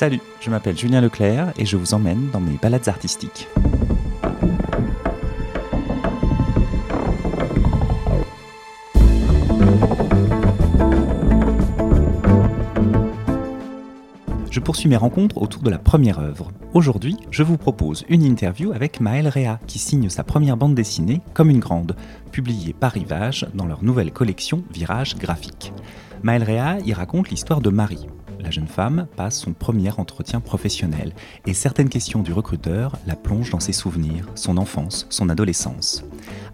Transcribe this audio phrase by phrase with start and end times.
[0.00, 3.46] Salut, je m'appelle Julien Leclerc et je vous emmène dans mes balades artistiques.
[14.50, 16.50] Je poursuis mes rencontres autour de la première œuvre.
[16.72, 21.20] Aujourd'hui, je vous propose une interview avec Maël Réa, qui signe sa première bande dessinée
[21.34, 21.94] Comme une grande,
[22.32, 25.74] publiée par Rivage dans leur nouvelle collection Virage graphique.
[26.22, 28.06] Maël Réa y raconte l'histoire de Marie,
[28.42, 31.12] la jeune femme passe son premier entretien professionnel
[31.46, 36.04] et certaines questions du recruteur la plongent dans ses souvenirs, son enfance, son adolescence.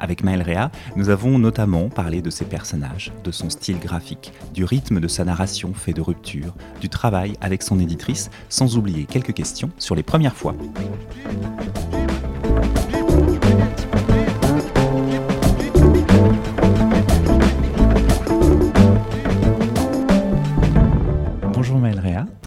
[0.00, 4.64] Avec Maël Réa, nous avons notamment parlé de ses personnages, de son style graphique, du
[4.64, 9.34] rythme de sa narration fait de rupture, du travail avec son éditrice, sans oublier quelques
[9.34, 10.54] questions sur les premières fois.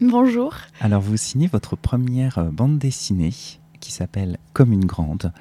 [0.01, 0.53] Bonjour.
[0.79, 3.33] Alors vous signez votre première euh, bande dessinée
[3.81, 5.33] qui s'appelle Comme une grande,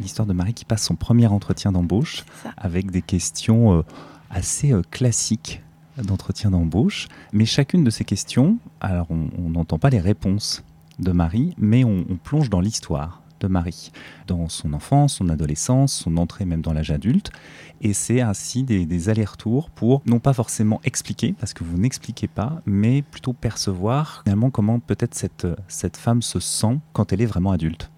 [0.00, 2.24] l'histoire de Marie qui passe son premier entretien d'embauche
[2.56, 3.82] avec des questions euh,
[4.30, 5.62] assez euh, classiques
[6.02, 7.08] d'entretien d'embauche.
[7.34, 10.64] Mais chacune de ces questions, alors on on n'entend pas les réponses
[10.98, 13.92] de Marie, mais on, on plonge dans l'histoire de Marie,
[14.26, 17.30] dans son enfance, son adolescence, son entrée même dans l'âge adulte.
[17.80, 22.62] Et c'est ainsi des, allers-retours pour non pas forcément expliquer, parce que vous n'expliquez pas,
[22.66, 27.52] mais plutôt percevoir finalement comment peut-être cette, cette femme se sent quand elle est vraiment
[27.52, 27.90] adulte.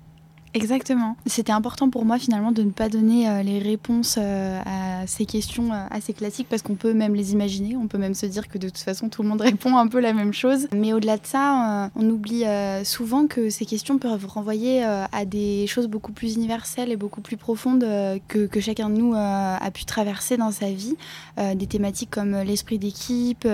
[0.54, 1.16] Exactement.
[1.26, 5.26] C'était important pour moi finalement de ne pas donner euh, les réponses euh, à ces
[5.26, 8.48] questions euh, assez classiques parce qu'on peut même les imaginer, on peut même se dire
[8.48, 10.68] que de toute façon tout le monde répond un peu la même chose.
[10.74, 12.44] Mais au-delà de ça, euh, on oublie
[12.84, 17.36] souvent que ces questions peuvent renvoyer à des choses beaucoup plus universelles et beaucoup plus
[17.36, 17.84] profondes
[18.28, 20.96] que, que chacun de nous a pu traverser dans sa vie.
[21.36, 23.46] Des thématiques comme l'esprit d'équipe,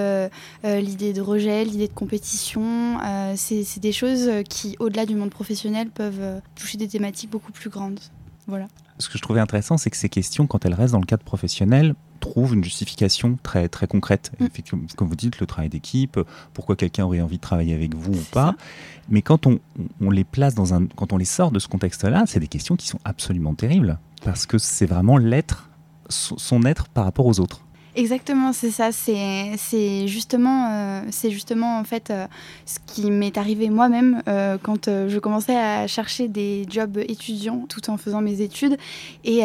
[0.64, 2.98] l'idée de rejet, l'idée de compétition.
[3.36, 8.00] c'est des choses qui, au-delà du monde professionnel, peuvent toucher des thématiques beaucoup plus grandes.
[8.46, 8.66] Voilà.
[8.98, 11.24] Ce que je trouvais intéressant, c'est que ces questions, quand elles restent dans le cadre
[11.24, 14.32] professionnel, trouvent une justification très, très concrète.
[14.38, 14.44] Mm.
[14.44, 16.20] Effectivement, Comme vous dites, le travail d'équipe,
[16.52, 18.48] pourquoi quelqu'un aurait envie de travailler avec vous ou pas.
[18.48, 18.56] ça.
[19.08, 19.58] Mais quand on,
[20.00, 22.76] on les place dans un, quand on les sort de ce contexte-là, c'est des questions
[22.76, 23.98] qui sont absolument terribles.
[24.22, 25.68] Parce que c'est vraiment l'être,
[26.08, 27.64] son être par rapport aux autres.
[27.96, 28.90] Exactement, c'est ça.
[28.90, 32.26] C'est justement, euh, c'est justement en fait euh,
[32.66, 37.90] ce qui m'est arrivé moi-même euh, quand je commençais à chercher des jobs étudiants tout
[37.90, 38.76] en faisant mes études
[39.24, 39.42] et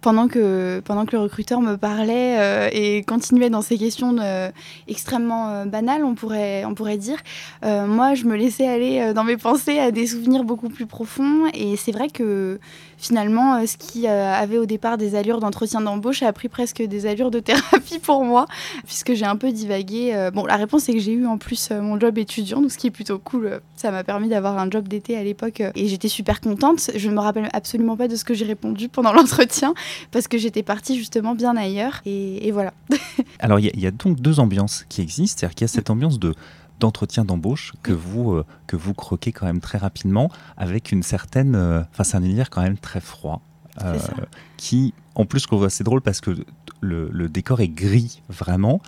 [0.00, 4.16] pendant que pendant que le recruteur me parlait et continuait dans ces questions
[4.88, 7.18] extrêmement banales, on pourrait on pourrait dire.
[7.62, 11.76] moi, je me laissais aller dans mes pensées à des souvenirs beaucoup plus profonds et
[11.76, 12.58] c'est vrai que
[13.04, 16.82] finalement, euh, ce qui euh, avait au départ des allures d'entretien d'embauche a pris presque
[16.82, 18.46] des allures de thérapie pour moi,
[18.86, 20.12] puisque j'ai un peu divagué.
[20.14, 22.78] Euh, Bon, la réponse c'est que j'ai eu en plus mon job étudiant, donc ce
[22.78, 23.60] qui est plutôt cool.
[23.76, 26.90] Ça m'a permis d'avoir un job d'été à l'époque et j'étais super contente.
[26.96, 29.74] Je ne me rappelle absolument pas de ce que j'ai répondu pendant l'entretien,
[30.10, 32.00] parce que j'étais partie justement bien ailleurs.
[32.06, 32.72] Et, voilà.
[33.38, 36.18] Alors il y a donc deux ambiances qui existent, c'est-à-dire qu'il y a cette ambiance
[36.18, 36.34] de
[36.80, 41.54] d'entretien d'embauche que vous euh, que vous croquez quand même très rapidement avec une certaine
[41.54, 43.40] euh, enfin c'est un univers quand même très froid
[43.82, 44.12] euh, C'est
[44.56, 46.30] qui en plus je trouve assez drôle parce que
[46.80, 48.80] le, le décor est gris vraiment.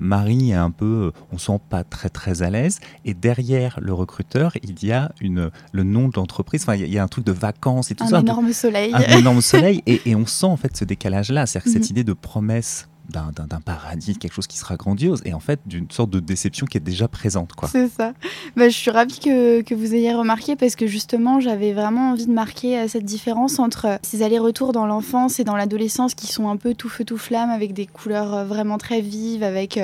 [0.00, 2.80] Marie est un peu on sent pas très très à l'aise.
[3.04, 6.62] Et derrière le recruteur il y a une le nom de l'entreprise.
[6.62, 8.16] Enfin il y a- il y, a un truc de vacances et tout Un ça.
[8.16, 8.92] un peu- énorme soleil.
[8.94, 9.80] un énorme soleil.
[9.86, 11.90] Et, et on sent en fait ce décalage là c'est-à-dire cette Mhm.
[11.90, 13.32] idée de promesse d'un-
[13.64, 16.78] paradis, de quelque chose qui sera grandiose, et en fait d'une sorte de déception qui
[16.78, 17.50] est déjà présente.
[17.70, 18.12] C'est ça.
[18.56, 22.26] Bah, je suis ravie que, que vous ayez remarqué parce que justement, j'avais vraiment envie
[22.26, 26.26] de marquer euh, cette différence entre euh, ces allers-retours dans l'enfance et dans l'adolescence qui
[26.26, 29.78] sont un peu tout feu tout flamme avec des couleurs euh, vraiment très vives, avec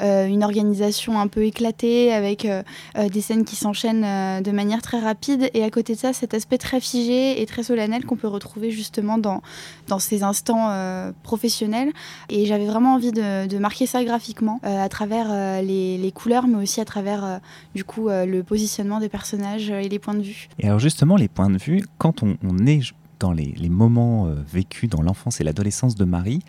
[0.00, 2.46] une organisation un peu éclatée, avec
[2.96, 5.50] des scènes qui s'enchaînent de manière très rapide.
[5.54, 8.70] Et à côté de ça, cet aspect très figé et très solennel qu'on peut retrouver
[8.70, 9.42] justement dans,
[9.88, 10.70] dans ces instants
[11.22, 11.92] professionnels.
[12.28, 16.56] Et j'avais vraiment envie de, marquer ça graphiquement euh, à travers euh, les, couleurs, mais
[16.62, 17.38] aussi à travers euh,
[17.74, 20.48] du coup euh, le positionnement des personnages euh, et les points de vue.
[20.58, 22.36] Et alors justement, les points de vue, quand on,
[22.66, 22.80] est
[23.20, 26.40] dans les, moments euh, vécus dans l'enfance et l'adolescence de Marie,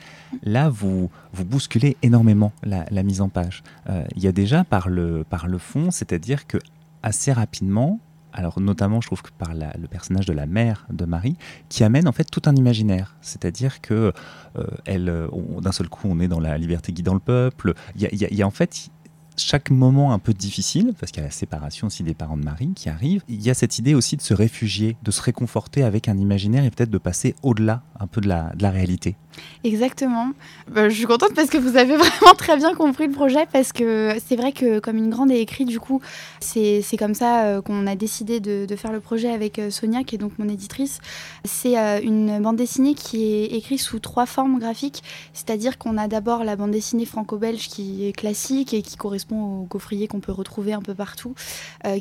[0.41, 3.61] là, vous, vous bousculez énormément la, mise en page.
[3.89, 6.57] Euh, Il y a déjà par le, par le fond, c'est-à-dire que
[7.03, 7.99] assez rapidement,
[8.33, 11.35] alors notamment je trouve que par le personnage de la mère de Marie,
[11.69, 13.15] qui amène en fait tout un imaginaire.
[13.21, 14.13] C'est-à-dire que
[14.57, 15.27] euh, elle, euh,
[15.61, 17.73] d'un seul coup, on est dans la liberté guidant le peuple.
[17.95, 18.89] Il y a, en fait
[19.37, 22.43] chaque moment un peu difficile, parce qu'il y a la séparation aussi des parents de
[22.43, 25.83] Marie qui arrive, il y a cette idée aussi de se réfugier, de se réconforter
[25.83, 29.15] avec un imaginaire et peut-être de passer au-delà un peu de la réalité.
[29.63, 30.31] Exactement.
[30.69, 33.71] Bah, je suis contente parce que vous avez vraiment très bien compris le projet parce
[33.71, 36.01] que c'est vrai que comme une grande est écrit, du coup,
[36.39, 40.15] c'est comme ça euh, qu'on a décidé de, faire le projet avec euh, Sonia, qui
[40.15, 40.99] est donc mon éditrice.
[41.43, 45.03] C'est euh, une bande dessinée qui est écrite sous trois formes graphiques,
[45.33, 49.63] c'est-à-dire qu'on a d'abord la bande dessinée franco-belge qui est classique et qui correspond au
[49.63, 51.35] gaufrier qu'on peut retrouver un peu partout,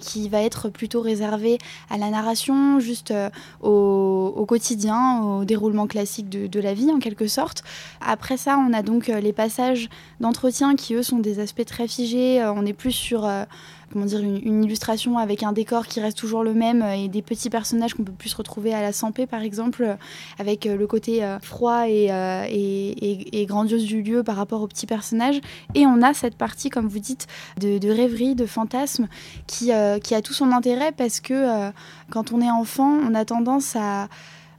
[0.00, 1.58] qui va être plutôt réservée
[1.90, 3.12] à la narration, juste
[3.60, 7.62] au, au, quotidien, au déroulement classique de, de la vie en quelque sorte.
[8.00, 9.88] Après ça, on a donc euh, les passages
[10.20, 12.40] d'entretien qui, eux, sont des aspects très figés.
[12.42, 13.44] Euh, on est plus sur euh,
[13.92, 17.50] comment dire, une, illustration avec un décor qui reste toujours le même et des petits
[17.50, 19.96] personnages qu'on peut plus retrouver à la Sampé par exemple,
[20.38, 25.40] avec le côté froid et, grandiose du lieu par rapport aux petits personnages.
[25.74, 27.26] Et on a cette partie, comme vous dites,
[27.58, 29.08] de, rêverie, de fantasme
[29.48, 29.72] qui,
[30.04, 31.70] qui a tout son intérêt parce que
[32.10, 34.08] quand on est enfant, on a tendance à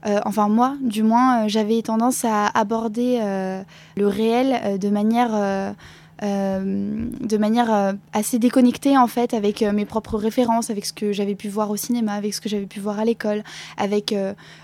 [0.05, 3.61] euh, enfin moi du moins, euh, j'avais tendance à aborder euh,
[3.95, 5.75] le réel de manière
[6.21, 11.11] de manière euh, assez déconnectée en fait avec euh, mes propres références, avec ce que
[11.11, 13.43] j'avais pu voir au cinéma, avec ce que j'avais pu voir à l'école,
[13.77, 14.13] avec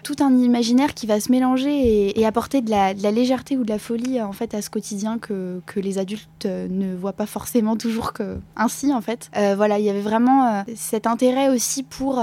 [0.04, 3.80] tout un imaginaire qui va se mélanger et, apporter de la, légèreté ou de la
[3.80, 8.12] folie en fait à ce quotidien que, que les adultes ne voient pas forcément toujours
[8.12, 9.30] que ainsi en fait.
[9.56, 12.22] voilà, il y avait vraiment cet intérêt aussi pour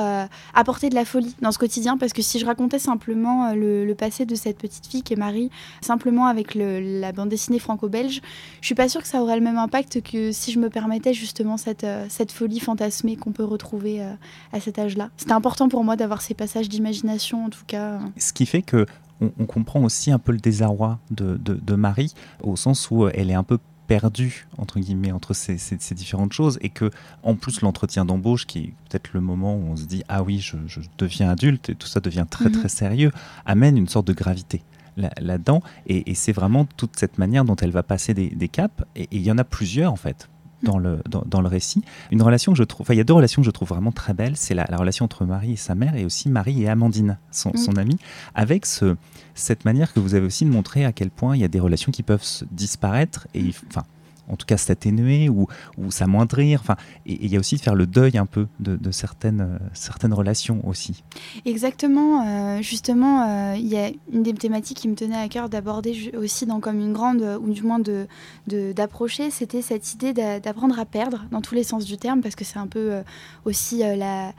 [0.54, 4.26] apporter de la folie dans ce quotidien parce que si je racontais simplement le, passé
[4.26, 8.20] de cette petite fille qui est Marie, simplement avec la bande dessinée franco-belge,
[8.60, 11.14] je suis pas sûre que ça aurait le même impact que si je me permettais
[11.14, 14.12] justement cette, euh, cette folie fantasmée qu'on peut retrouver euh,
[14.52, 15.10] à cet âge-là.
[15.16, 17.98] C'était important pour moi d'avoir ces passages d'imagination en tout cas.
[18.16, 18.86] Ce qui fait que
[19.20, 22.12] on, comprend aussi un peu le désarroi de, de, Marie,
[22.42, 26.58] au sens où elle est un peu perdue entre guillemets entre ces, ces, différentes choses
[26.62, 26.90] et que
[27.22, 30.38] en plus l'entretien d'embauche qui est peut-être le moment où on se dit ah oui
[30.40, 30.56] je,
[30.98, 32.52] deviens adulte et tout ça devient très mhm.
[32.52, 33.10] très sérieux
[33.44, 34.62] amène une sorte de gravité
[34.96, 35.62] là-dedans.
[35.86, 38.84] et, c'est vraiment toute cette manière dont elle va passer des, caps.
[38.96, 40.28] Et il y en a plusieurs, en fait,
[40.62, 41.82] dans le, dans, le récit.
[42.10, 44.14] Une relation que je trouve, il y a deux relations que je trouve vraiment très
[44.14, 44.36] belles.
[44.36, 47.76] C'est la, relation entre Marie et sa mère et aussi Marie et Amandine, son, son
[47.76, 47.98] amie,
[48.34, 48.96] avec ce,
[49.34, 51.60] cette manière que vous avez aussi de montrer à quel point il y a des
[51.60, 53.84] relations qui peuvent disparaître et, enfin,
[54.28, 55.46] en tout cas s'atténuer ou,
[55.78, 56.60] ou s'amoindrir.
[56.60, 56.76] Enfin,
[57.06, 60.14] et il y a aussi de faire le deuil un peu de, certaines, euh, certaines
[60.14, 61.04] relations aussi.
[61.44, 62.26] Exactement.
[62.26, 66.12] Euh, justement, euh, il y a une des thématiques qui me tenait à cœur d'aborder
[66.16, 68.06] aussi dans Comme une grande, ou du moins de,
[68.46, 72.44] d'approcher c'était cette idée d'apprendre à perdre dans tous les sens du terme, parce que
[72.44, 73.02] c'est un peu
[73.44, 74.32] aussi la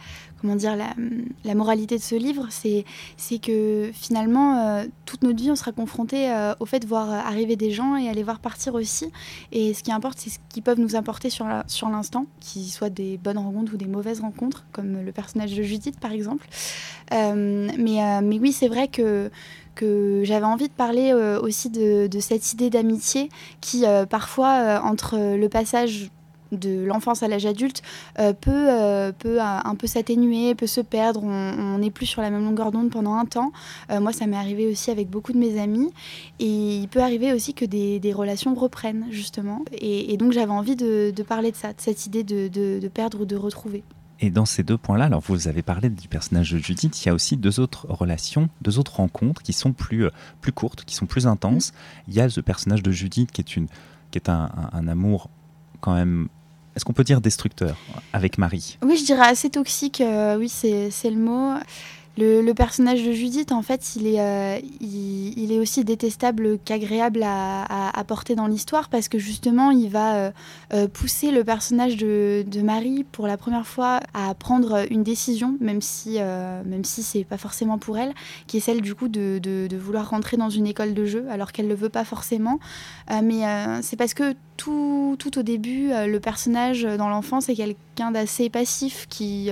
[0.45, 2.85] comment dire, la, moralité de ce livre, c'est,
[3.39, 7.55] que finalement, euh, toute notre vie, on sera confronté euh, au fait de voir arriver
[7.55, 9.11] des gens et aller voir partir aussi.
[9.51, 12.91] Et ce qui importe, c'est ce qu'ils peuvent nous apporter sur, sur l'instant, qu'ils soient
[12.91, 16.47] des bonnes rencontres ou des mauvaises rencontres, comme le personnage de Judith, par exemple.
[17.11, 19.31] Euh, mais, mais oui, c'est vrai que
[19.73, 23.27] que j'avais envie de parler aussi de, cette idée d'amitié
[23.59, 26.11] qui parfois entre le passage
[26.51, 27.81] de l'enfance à l'âge adulte
[28.19, 31.23] euh, peut, euh, peut euh, un peu s'atténuer, peut se perdre.
[31.23, 33.51] On n'est plus sur la même longueur d'onde pendant un temps.
[33.89, 35.91] moi, ça m'est arrivé aussi avec beaucoup de mes amis.
[36.39, 39.65] Et il peut arriver aussi que des, relations reprennent, justement.
[39.73, 43.25] Et, donc, j'avais envie de, parler de ça, de cette idée de, de, perdre ou
[43.25, 43.83] de retrouver.
[44.21, 47.11] Et dans ces deux points-là, alors vous avez parlé du personnage de Judith, il y
[47.11, 50.07] a aussi deux autres relations, deux autres rencontres qui sont plus,
[50.39, 51.73] plus courtes, qui sont plus intenses.
[51.73, 51.75] Mm.
[52.07, 53.67] Il y a ce personnage de Judith qui est, une,
[54.11, 55.29] qui est un, un amour
[56.75, 57.77] est-ce qu'on peut dire destructeur
[58.11, 58.77] avec Marie?
[58.83, 61.53] Oui, je dirais assez toxique, euh, oui, c'est le mot.
[62.17, 67.97] Le, personnage de Judith, en fait, il est, euh, il, est aussi détestable qu'agréable à,
[67.97, 70.31] à, porter dans l'histoire parce que justement, il va
[70.73, 75.57] euh, pousser le personnage de, de, Marie pour la première fois à prendre une décision,
[75.59, 78.13] même si, même si c'est pas forcément pour elle,
[78.47, 81.25] qui est celle du coup de, de, de vouloir rentrer dans une école de jeu
[81.29, 82.59] alors qu'elle le veut pas forcément.
[83.09, 83.41] mais
[83.81, 89.49] c'est parce que tout, au début, le personnage dans l'enfance est quelqu'un d'assez passif qui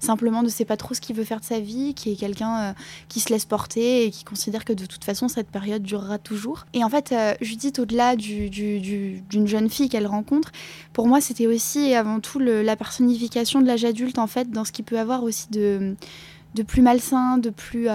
[0.00, 2.58] simplement ne sait pas trop ce qu'il veut faire de sa vie, qui est quelqu'un
[2.58, 2.72] euh,
[3.08, 6.66] qui se laisse porter et qui considère que de toute façon cette période durera toujours.
[6.72, 10.52] Et en fait, euh, Judith, au-delà d'une jeune fille qu'elle rencontre,
[10.92, 14.64] pour moi c'était aussi et avant tout la personnification de l'âge adulte en fait, dans
[14.64, 15.94] ce qui peut avoir aussi de,
[16.54, 17.88] de plus malsain, de plus...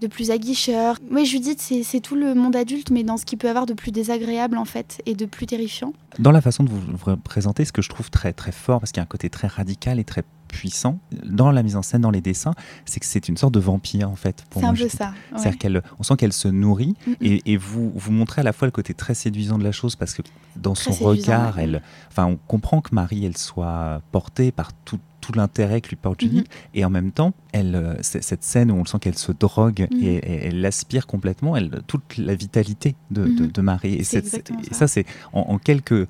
[0.00, 0.96] De plus aguicheur.
[1.10, 3.90] Oui, Judith, c'est tout le monde adulte, mais dans ce qui peut avoir de plus
[3.90, 5.92] désagréable en fait et de plus terrifiant.
[6.18, 9.00] Dans la façon de vous, présenter, ce que je trouve très très fort, parce qu'il
[9.00, 12.10] y a un côté très radical et très puissant dans la mise en scène, dans
[12.10, 14.44] les dessins, c'est que c'est une sorte de vampire en fait.
[14.52, 15.12] C'est un peu ça.
[15.36, 18.72] C'est-à-dire qu'elle, on sent qu'elle se nourrit et, vous vous montrez à la fois le
[18.72, 20.22] côté très séduisant de la chose parce que
[20.56, 25.32] dans son regard, elle, enfin, on comprend que Marie, elle soit portée par tout, tout
[25.32, 26.38] l'intérêt que lui porte Judy.
[26.38, 26.44] Mhm.
[26.74, 30.02] Et en même temps, elle, euh, cette scène où on sent qu'elle se drogue mhm.
[30.02, 33.94] et, elle aspire complètement elle, toute la vitalité de, de, Marie.
[33.94, 36.06] Et, ça, c'est en, quelques euh,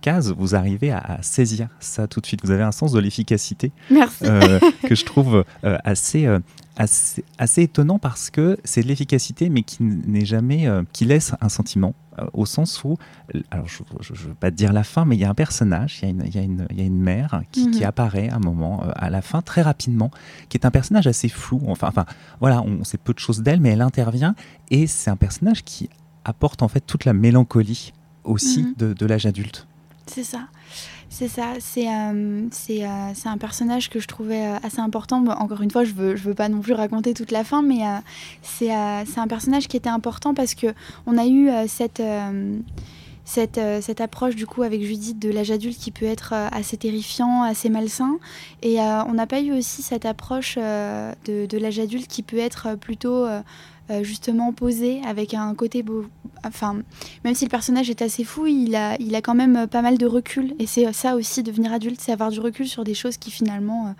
[0.00, 2.40] cases, vous arrivez à, saisir ça tout de suite.
[2.44, 6.28] Vous avez un sens de l'efficacité que je trouve assez
[6.76, 11.32] assez, assez, étonnant parce que c'est de l'efficacité, mais qui n'est jamais, euh, qui laisse
[11.40, 12.96] un sentiment euh, au sens où,
[13.50, 16.06] alors je ne veux pas dire la fin, mais il y a un personnage, il
[16.06, 17.86] y a une, il y y a une mère qui, qui, mhm.
[17.86, 20.10] apparaît à un moment, euh, à la fin, très rapidement,
[20.48, 21.60] qui est un personnage assez flou.
[21.66, 22.04] Enfin, enfin
[22.40, 24.34] voilà, on sait peu de choses d'elle, mais elle intervient
[24.70, 25.88] et c'est un personnage qui
[26.24, 27.92] apporte en fait toute la mélancolie
[28.24, 28.74] aussi mhm.
[28.78, 29.66] de, de l'âge adulte.
[30.06, 30.48] C'est ça.
[31.08, 35.24] C'est ça, c'est euh, euh, c'est un personnage que je trouvais euh, assez important.
[35.26, 37.82] encore une fois, je veux, je veux pas non plus raconter toute la fin, mais
[38.42, 40.74] c'est un personnage qui était important parce que
[41.06, 42.00] on a eu cette,
[44.00, 48.18] approche du coup avec Judith de l'âge adulte qui peut être assez terrifiant, assez malsain.
[48.62, 53.24] Et on n'a pas eu aussi cette approche de, l'âge adulte qui peut être plutôt
[54.02, 56.06] justement posé avec un côté beau.
[56.44, 56.76] Enfin,
[57.24, 59.98] même si le personnage est assez fou, il a, il a quand même pas mal
[59.98, 60.54] de recul.
[60.58, 63.88] Et c'est ça aussi, devenir adulte, c'est avoir du recul sur des choses qui finalement
[63.88, 63.90] euh,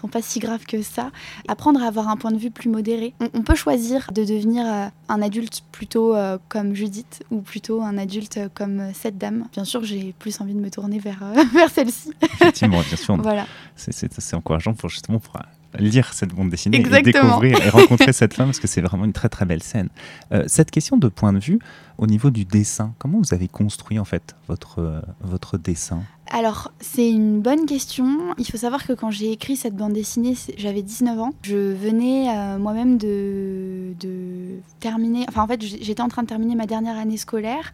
[0.00, 1.10] sont pas si graves que ça.
[1.48, 3.14] Apprendre à avoir un point de vue plus modéré.
[3.34, 6.14] On, peut choisir de devenir euh, un adulte plutôt
[6.48, 9.46] comme Judith ou plutôt un adulte comme cette dame.
[9.52, 11.22] Bien sûr, j'ai plus envie de me tourner vers,
[11.52, 12.12] vers celle-ci.
[12.22, 13.16] Effectivement, bien sûr.
[13.22, 13.46] voilà.
[13.76, 15.36] C'est encourageant pour justement pour
[15.78, 19.12] lire cette bande dessinée et découvrir et rencontrer cette femme parce que c'est vraiment une
[19.12, 19.88] très très belle scène.
[20.32, 21.58] Euh, cette question de point de vue
[21.98, 26.02] au niveau du dessin, comment vous avez construit en fait votre, euh, votre dessin?
[26.30, 28.34] Alors, c'est une bonne question.
[28.38, 31.34] Il faut savoir que quand j'ai écrit cette bande dessinée, j'avais 19 ans.
[31.42, 35.26] Je venais euh, moi-même de, de, terminer.
[35.28, 37.72] Enfin, en fait, j'étais en train de terminer ma dernière année scolaire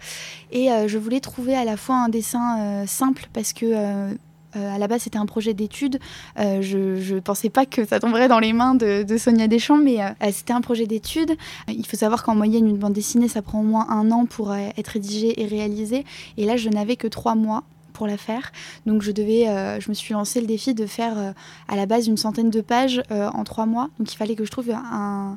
[0.50, 4.16] et je voulais trouver à la fois un dessin simple parce que
[4.56, 5.98] euh, à la base, c'était un projet d'étude.
[6.38, 10.02] Euh, je ne pensais pas que ça tomberait dans les mains de, Sonia Deschamps, mais
[10.02, 11.36] euh, c'était un projet d'étude.
[11.68, 14.54] Il faut savoir qu'en moyenne, une bande dessinée, ça prend au moins un an pour
[14.54, 16.04] être rédigée et réalisée.
[16.36, 18.52] Et là, je n'avais que trois mois pour la faire.
[18.86, 21.34] Donc je me suis lancé le défi de faire
[21.66, 23.90] à la base une centaine de pages en trois mois.
[23.98, 25.36] Donc il fallait que je trouve un,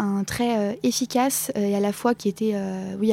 [0.00, 3.12] un trait euh, efficace euh, et à la fois qui était euh, oui,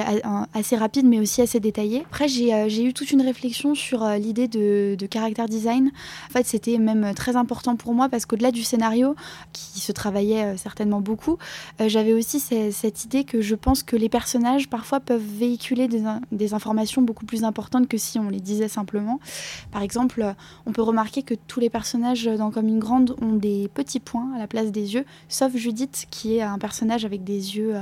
[0.54, 2.04] assez rapide mais aussi assez détaillé.
[2.08, 5.92] Après, j'ai eu toute une réflexion sur l'idée de, de caractère design.
[6.30, 9.16] En fait, c'était même très important pour moi parce qu'au-delà du scénario,
[9.54, 11.38] qui se travaillait certainement beaucoup,
[11.86, 16.54] j'avais aussi cette idée que je pense que les personnages parfois peuvent véhiculer des, des,
[16.54, 19.20] informations beaucoup plus importantes que si on les disait simplement.
[19.72, 20.34] Par exemple,
[20.66, 24.32] on peut remarquer que tous les personnages dans Comme une grande ont des petits points
[24.36, 27.80] à la place des yeux, sauf Judith qui est un personnage avec des yeux, euh,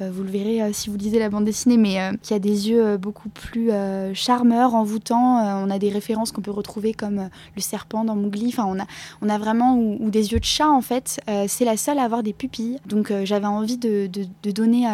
[0.00, 2.70] euh, vous le verrez euh, si vous lisez la bande dessinée, mais qui a des
[2.70, 3.70] yeux beaucoup plus
[4.14, 5.38] charmeurs, envoûtants.
[5.64, 8.48] on a des références qu'on peut retrouver comme le serpent dans Mowgli.
[8.48, 8.86] Enfin, on a,
[9.20, 11.20] on a vraiment ou, des yeux de chat en fait.
[11.48, 12.78] c'est la seule à avoir des pupilles.
[12.86, 14.86] Donc j'avais envie de, de donner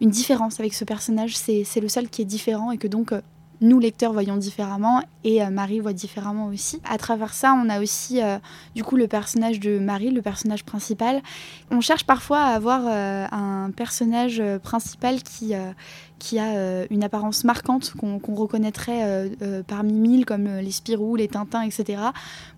[0.00, 1.36] une différence avec ce personnage.
[1.36, 3.12] C'est le seul qui est différent et que donc
[3.62, 6.80] nous, lecteurs, voyons différemment et euh, Marie voit différemment aussi.
[6.88, 8.38] À travers ça, on a aussi euh,
[8.74, 11.22] du coup le personnage de Marie, le personnage principal.
[11.70, 15.54] On cherche parfois à avoir euh, un personnage principal qui,
[16.22, 21.16] qui a euh, une apparence marquante qu'on reconnaîtrait euh, euh, parmi mille comme les Spirou,
[21.16, 22.00] les Tintins, etc.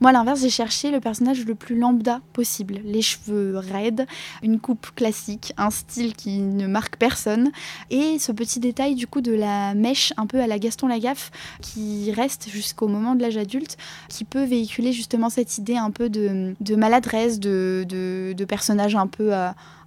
[0.01, 2.81] Moi, à l'inverse, j'ai cherché le personnage le plus lambda possible.
[2.85, 4.07] Les cheveux raides,
[4.43, 7.51] une coupe classique, un style qui ne marque personne
[7.89, 11.31] et ce petit détail du coup de la mèche un peu à la Gaston Lagaffe
[11.63, 13.79] qui reste jusqu'au moment de l'âge adulte,
[14.11, 19.33] qui peut véhiculer justement cette idée un peu de, maladresse, de, de, personnage un peu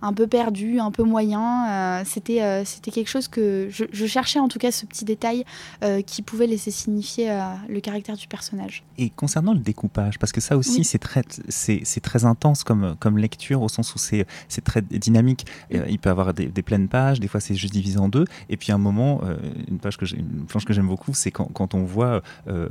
[0.02, 1.68] un peu perdu, un peu moyen.
[1.70, 5.44] Euh, c'était, euh, c'était quelque chose que je, cherchais en tout cas ce petit détail
[5.84, 7.30] euh, qui pouvait laisser signifier
[7.68, 8.84] le caractère du personnage.
[8.98, 13.18] Et concernant le découpage, parce que ça aussi c'est très, c'est, très intense comme, comme
[13.18, 15.46] lecture au sens où c'est, c'est très dynamique.
[15.72, 18.26] il peut y avoir des, pleines pages, des fois c'est juste divisé en deux.
[18.50, 19.22] Et puis à un moment,
[19.68, 22.22] une, page que une planche que j'aime beaucoup, c'est quand, quand on voit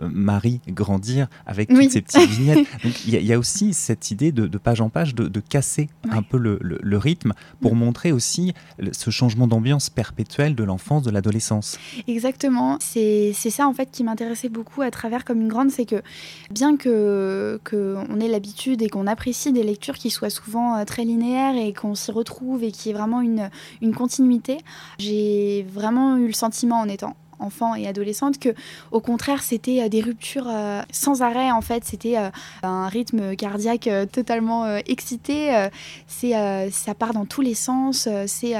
[0.00, 2.66] Marie grandir avec toutes ces petites vignettes.
[3.06, 6.58] il y, a aussi cette idée de, page en page de, casser un peu le,
[6.62, 7.15] le rythme
[7.60, 7.78] pour mm.
[7.78, 8.52] montrer aussi
[8.92, 11.78] ce changement d'ambiance perpétuel de l'enfance, de l'adolescence.
[12.08, 12.78] Exactement.
[12.80, 16.02] C'est ça en fait qui m'intéressait beaucoup à travers Comme une grande, c'est que
[16.50, 21.04] bien que qu'on ait l'habitude et qu'on apprécie des lectures qui soient souvent euh, très
[21.04, 23.50] linéaires et qu'on s'y retrouve et qui est vraiment une,
[23.82, 24.58] une continuité,
[24.98, 28.50] j'ai vraiment eu le sentiment en étant enfant et adolescente que
[28.90, 30.50] au contraire c'était des ruptures
[30.90, 31.84] sans arrêt en fait.
[31.84, 32.16] C'était
[32.62, 35.68] un rythme cardiaque totalement excité
[36.06, 38.54] c'est ça part dans tous les sens c'est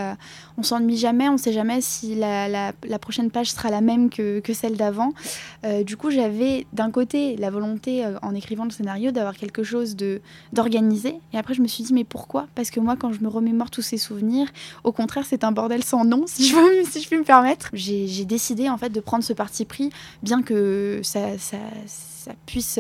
[0.59, 4.41] on s'ennuie jamais on sait jamais si la, la, prochaine page sera la même que,
[4.41, 5.13] que celle d'avant.
[5.85, 10.21] Du coup j'avais d'un côté la volonté en écrivant le scénario d'avoir quelque chose de
[10.53, 11.21] d'organisé.
[11.33, 12.47] Et après je me suis dit mais pourquoi?
[12.55, 14.49] Parce que moi quand je me remémore tous ces souvenirs
[14.85, 16.57] au contraire c'est un bordel sans nom si je,
[16.89, 17.71] si je puis me permettre.
[17.73, 19.91] J'ai décidé en fait de prendre ce parti pris,
[20.23, 21.29] bien que ça,
[22.47, 22.79] puisse,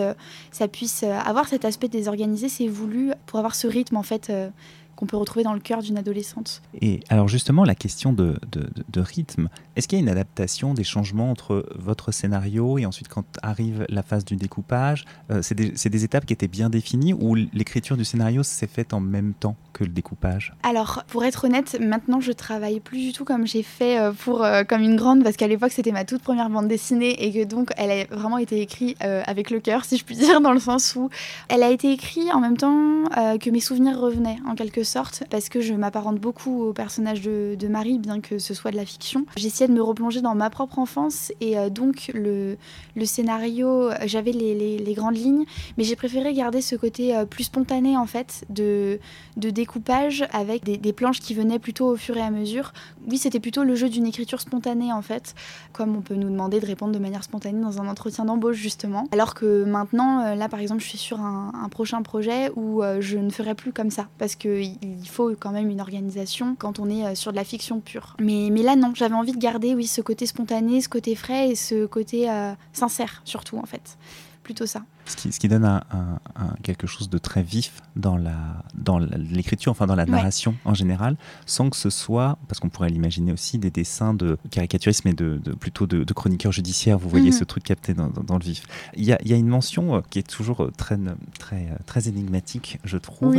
[0.53, 4.49] ça puisse avoir cet aspect désorganisé, c'est voulu pour avoir ce rythme en fait euh,
[4.97, 6.63] qu'on peut retrouver dans le cœur d'une adolescente.
[6.81, 10.85] Et alors justement, la question de, de, rythme, est-ce qu'il y a une adaptation des
[10.85, 15.05] changements entre votre scénario et ensuite quand arrive la phase du découpage?
[15.31, 18.95] Euh, C'est des, des, étapes qui étaient bien définies ou l'écriture du scénario s'est faite
[18.95, 20.55] en même temps que le découpage?
[20.63, 24.43] Alors, pour être honnête, maintenant je travaille plus du tout comme j'ai fait euh, pour
[24.43, 27.45] euh, comme une grande parce qu'à l'époque c'était ma toute première bande dessinée et que
[27.49, 30.61] donc elle a vraiment été écrite avec le cœur, si je puis dire, dans le
[30.61, 31.11] sens où
[31.49, 33.05] elle a été écrite en même temps
[33.39, 37.69] que mes souvenirs revenaient en quelque sorte, parce que je m'apparente beaucoup au personnage de,
[37.69, 39.27] Marie, bien que ce soit de la fiction.
[39.37, 42.57] J'essayais de me replonger dans ma propre enfance, et euh, donc le,
[43.05, 45.45] scénario, j'avais les, grandes lignes,
[45.77, 48.99] mais j'ai préféré garder ce côté euh, plus spontané, en fait, de,
[49.37, 52.73] découpage, avec des, planches qui venaient plutôt au fur et à mesure.
[53.11, 55.35] Oui, c'était plutôt le jeu d'une écriture spontanée, en fait,
[55.73, 59.07] comme on peut nous demander de répondre de manière spontanée dans un entretien d'embauche, justement.
[59.13, 63.19] Alors que maintenant, euh, là, par exemple, je suis sur un prochain projet où je
[63.19, 66.89] ne ferai plus comme ça, parce que il faut quand même une organisation quand on
[66.89, 68.17] est euh, sur de la fiction pure.
[68.21, 71.51] Mais, mais là, non, j'avais envie de garder, oui, ce côté spontané, ce côté frais
[71.51, 73.97] et ce côté euh, sincère, surtout, en fait.
[74.43, 76.19] Plutôt ça ce qui, donne un,
[76.63, 78.37] quelque chose de très vif dans la
[78.75, 82.91] dans l'écriture, enfin dans la narration en général, sans que ce soit, parce qu'on pourrait
[82.91, 86.99] l'imaginer aussi, des dessins de caricaturisme et de, plutôt de, chroniqueurs judiciaires.
[86.99, 87.39] Vous voyez mhm.
[87.39, 88.63] ce truc capté dans, le vif.
[88.97, 90.99] Il y, a, il y, a, une mention euh, qui est toujours euh, très
[91.39, 93.37] très très énigmatique, je trouve.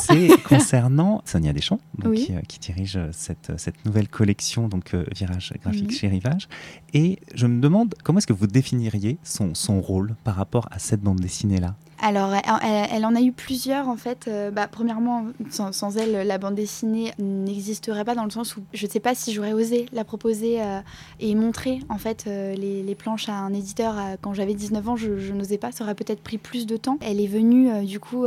[0.00, 1.80] C'est concernant Sonia Deschamps,
[2.14, 6.48] qui, euh, qui, dirige cette, cette nouvelle collection donc Virage graphique chez Rivage.
[6.94, 10.78] Et je me demande comment est-ce que vous définiriez son, son rôle par rapport à
[10.78, 14.26] cette bande dessinée là alors, elle, en a eu plusieurs en fait.
[14.28, 18.86] Euh, bah, premièrement, sans, elle, la bande dessinée n'existerait pas dans le sens où je
[18.86, 20.80] ne sais pas si j'aurais osé la proposer euh,
[21.20, 24.96] et montrer en fait euh, les, planches à un éditeur quand j'avais 19 ans.
[24.96, 26.98] Je, n'osais pas, ça aurait peut-être pris plus de temps.
[27.02, 28.24] Elle est venue du coup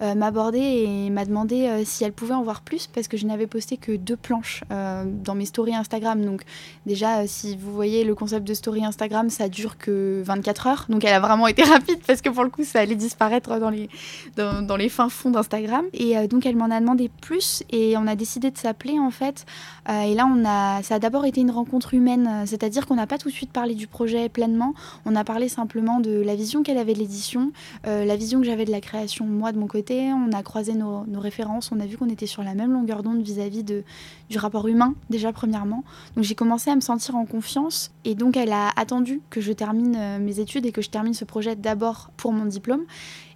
[0.00, 3.78] m'aborder et m'a demandé si elle pouvait en voir plus parce que je n'avais posté
[3.78, 6.22] que deux planches dans mes stories Instagram.
[6.22, 6.42] Donc
[6.84, 10.86] déjà, si vous voyez le concept de story Instagram, ça dure que 24 heures.
[10.90, 13.70] Donc elle a vraiment été rapide parce que pour le coup, ça allait disparaître dans
[13.70, 13.88] les,
[14.36, 15.84] dans, les fins fonds d'Instagram.
[15.92, 19.10] Et euh, donc elle m'en a demandé plus et on a décidé de s'appeler en
[19.10, 19.44] fait.
[19.88, 23.06] Euh, et là, on a, ça a d'abord été une rencontre humaine, c'est-à-dire qu'on n'a
[23.06, 24.74] pas tout de suite parlé du projet pleinement.
[25.04, 27.52] On a parlé simplement de la vision qu'elle avait de l'édition,
[27.86, 30.12] euh, la vision que j'avais de la création moi de mon côté.
[30.12, 33.02] On a croisé nos, nos références, on a vu qu'on était sur la même longueur
[33.02, 33.84] d'onde vis-à-vis de,
[34.30, 35.84] du rapport humain déjà premièrement.
[36.16, 39.52] Donc j'ai commencé à me sentir en confiance et donc elle a attendu que je
[39.52, 42.82] termine mes études et que je termine ce projet d'abord pour mon diplôme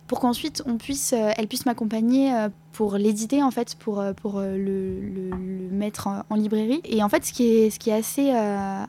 [0.06, 4.12] pour qu'ensuite on puisse, euh, elle puisse m'accompagner euh, pour l'éditer en fait, pour, euh,
[4.12, 5.30] pour le, le,
[5.70, 6.80] mettre en, librairie.
[6.84, 8.30] Et en fait, ce qui est, ce qui est assez,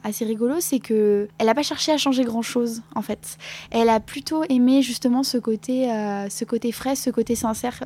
[0.03, 3.37] assez rigolo, c'est que elle n'a pas cherché à changer grand chose en fait.
[3.71, 5.87] Elle a plutôt aimé justement ce côté,
[6.29, 7.83] ce côté frais, ce côté sincère,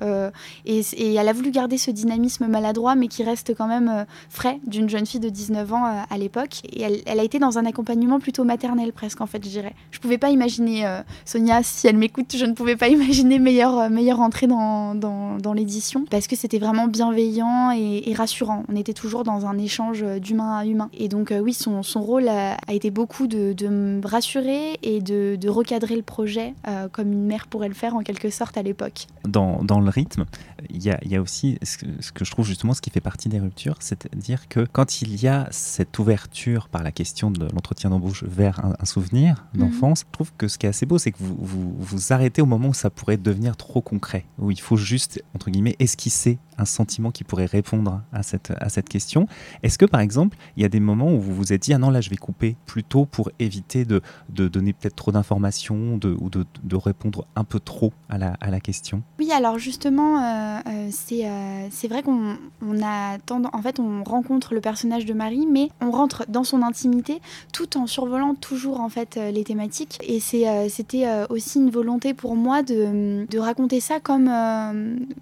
[0.66, 0.82] et,
[1.16, 5.06] elle a voulu garder ce dynamisme maladroit, mais qui reste quand même frais d'une jeune
[5.06, 6.62] fille de 19 ans à l'époque.
[6.72, 9.74] Et elle, elle, a été dans un accompagnement plutôt maternel presque en fait, je dirais.
[9.92, 13.90] Je pouvais pas imaginer Sonia si elle m'écoute, je ne pouvais pas imaginer meilleure, euh,
[13.90, 18.64] meilleure entrée dans, dans, l'édition parce que c'était vraiment bienveillant et, rassurant.
[18.68, 20.90] On était toujours dans un échange d'humain à humain.
[20.94, 25.02] Et donc, euh, oui, son, son rôle a, été beaucoup de, de, me rassurer et
[25.02, 28.58] de, de recadrer le projet euh, comme une mère pourrait le faire en quelque sorte
[28.58, 29.08] à l'époque.
[29.28, 30.26] Dans, dans, le rythme,
[30.70, 33.30] il y a, y a, aussi ce que, je trouve justement ce qui fait partie
[33.30, 37.90] des ruptures, c'est-à-dire que quand il y a cette ouverture par la question de l'entretien
[37.90, 41.18] d'embauche vers un, souvenir d'enfance, je trouve que ce qui est assez beau, c'est que
[41.20, 44.78] vous, vous, vous arrêtez au moment où ça pourrait devenir trop concret, où il faut
[44.78, 49.28] juste, entre guillemets, esquisser un sentiment qui pourrait répondre à cette, à cette question.
[49.64, 51.78] Est-ce que, par exemple, il y a des moments où vous vous êtes dit, ah
[51.78, 56.30] non, là, je vais couper plutôt pour éviter de, de donner peut-être trop d'informations ou
[56.30, 59.02] de, de, répondre un peu trop à la, à la question?
[59.20, 63.80] Oui, alors justement, euh, euh, c'est euh, c'est vrai qu'on on a tendance, en fait,
[63.80, 67.22] on rencontre le personnage de Marie, mais on rentre dans son intimité
[67.54, 70.00] tout en survolant toujours, en fait, les thématiques.
[70.04, 74.30] Et c'était aussi une volonté pour moi de, de raconter ça comme,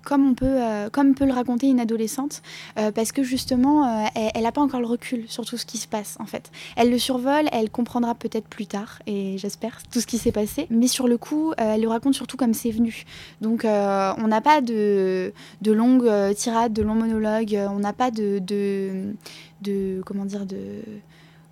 [0.04, 0.49] comme on peut,
[0.92, 2.42] comme peut le raconter une adolescente
[2.76, 6.18] parce que justement, elle n'a pas encore le recul sur tout ce qui se passe
[6.20, 6.52] en fait.
[6.76, 10.68] Elle le survole, elle comprendra peut-être plus tard, et j'espère, tout ce qui s'est passé.
[10.70, 13.06] Mais sur le coup, elle le raconte surtout comme c'est venu.
[13.42, 18.40] Donc on n'a pas de, de longues tirades, de longs monologues, on n'a pas de,
[18.40, 19.14] de,
[19.62, 20.82] de comment dire de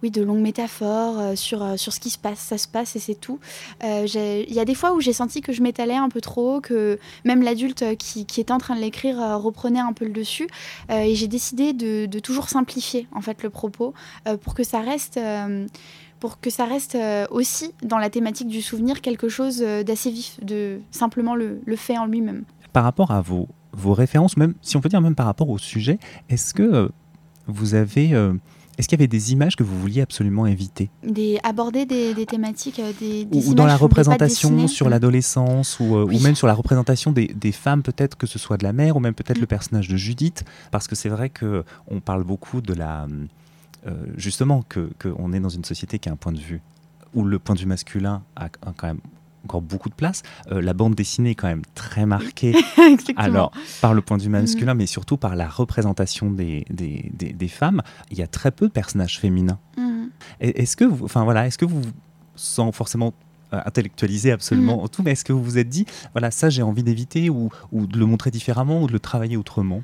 [0.04, 2.40] oui, de longues métaphores euh, sur, euh, sur ce qui se passe.
[2.40, 3.40] Ça se passe et c'est tout.
[3.84, 4.06] Euh,
[4.48, 7.00] il y a des fois où j'ai senti que je m'étalais un peu trop, que
[7.26, 10.48] même l'adulte qui, qui, était en train de l'écrire reprenait un peu le dessus.
[10.90, 13.94] et j'ai décidé de, de, toujours simplifier en fait le propos
[14.42, 15.20] pour que ça reste
[16.20, 16.98] pour que ça reste
[17.30, 21.98] aussi dans la thématique du souvenir quelque chose d'assez vif, de simplement le, le fait
[21.98, 22.44] en lui-même.
[22.74, 25.58] Par rapport à vos, vos références, même si on peut dire même par rapport au
[25.58, 26.92] sujet, est-ce que
[27.48, 28.14] vous avez
[28.78, 32.80] est-ce qu'il y avait des images que vous vouliez absolument éviter des, Aborder des, thématiques,
[32.80, 36.54] euh, des, des ou, dans la représentation sur l'adolescence, ou, euh, ou, même sur la
[36.54, 39.42] représentation des, femmes, peut-être que ce soit de la mère, ou même peut-être mm.
[39.42, 43.08] le personnage de Judith, parce que c'est vrai que on parle beaucoup de la,
[43.88, 46.62] euh, justement, que qu'on est dans une société qui a un point de vue
[47.14, 49.00] où le point de vue masculin a quand même
[49.46, 50.24] encore beaucoup de place.
[50.52, 52.56] Euh, la bande dessinée est quand même très marquée,
[53.16, 54.78] alors par le point de vue masculin, mm.
[54.78, 57.82] mais surtout par la représentation des, des, des, femmes.
[58.12, 59.60] Il y a très peu de personnages féminins.
[59.78, 60.08] Mm.
[60.42, 61.82] Est-ce que, vous, enfin voilà, est-ce que vous,
[62.36, 63.14] sans forcément
[63.54, 64.90] euh, intellectualiser absolument mm.
[64.90, 67.88] tout, mais est-ce que vous vous êtes dit, voilà, ça j'ai envie d'éviter ou, ou
[67.88, 69.82] de le montrer différemment ou de le travailler autrement?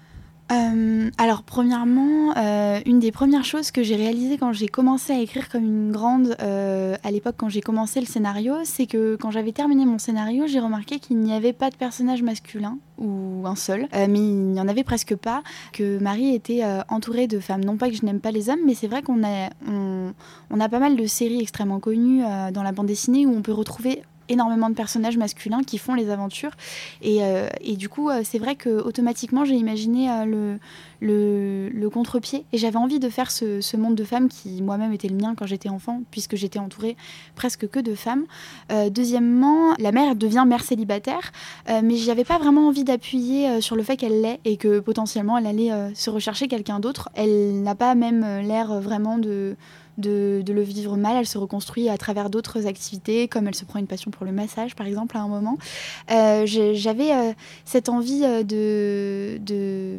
[0.52, 5.20] Euh, alors, premièrement, euh, une des premières choses que j'ai réalisées quand j'ai commencé à
[5.20, 9.32] écrire comme une grande, euh, à l'époque quand j'ai commencé le scénario, c'est que quand
[9.32, 13.56] j'avais terminé mon scénario, j'ai remarqué qu'il n'y avait pas de personnage masculin, ou un
[13.56, 17.64] seul, mais il n'y en avait presque pas, que Marie était entourée de femmes.
[17.64, 20.70] Non pas que je n'aime pas les hommes, mais c'est vrai qu'on a, on a
[20.70, 22.22] pas mal de séries extrêmement connues
[22.54, 26.10] dans la bande dessinée où on peut retrouver énormément de personnages masculins qui font les
[26.10, 26.52] aventures.
[27.02, 30.58] Et, euh, et du coup, euh, c'est vrai que automatiquement, j'ai imaginé euh,
[31.02, 32.46] le, le, contre-pied.
[32.52, 35.36] Et j'avais envie de faire ce, ce, monde de femmes qui, moi-même, était le mien
[35.38, 36.98] quand j'étais enfant, puisque j'étais entourée
[37.36, 38.26] presque que de femmes.
[38.90, 41.32] deuxièmement, la mère devient mère célibataire,
[41.68, 45.46] mais j'avais pas vraiment envie d'appuyer sur le fait qu'elle l'est et que potentiellement elle
[45.46, 47.10] allait se rechercher quelqu'un d'autre.
[47.14, 49.56] Elle n'a pas même l'air vraiment de
[49.98, 51.18] de, le vivre mal.
[51.18, 54.32] Elle se reconstruit à travers d'autres activités, comme elle se prend une passion pour le
[54.32, 55.58] massage, par exemple, à un moment.
[56.12, 57.34] Euh, j'avais euh,
[57.66, 59.98] cette envie euh, de,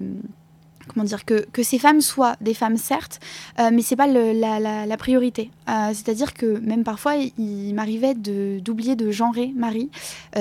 [0.88, 3.20] comment dire que, que, ces femmes soient des femmes certes,
[3.58, 5.50] euh, mais c'est pas la, priorité.
[5.66, 9.90] C'est-à-dire que même parfois il m'arrivait d'oublier de, genrer Marie